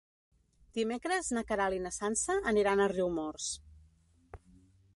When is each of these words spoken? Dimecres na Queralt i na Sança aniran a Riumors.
Dimecres 0.77 1.27
na 1.37 1.43
Queralt 1.51 1.77
i 1.79 1.81
na 1.83 1.91
Sança 1.97 2.37
aniran 2.53 2.81
a 2.81 2.89
Riumors. 2.97 3.51